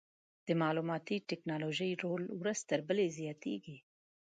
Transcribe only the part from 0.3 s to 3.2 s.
د معلوماتي ټکنالوژۍ رول ورځ تر بلې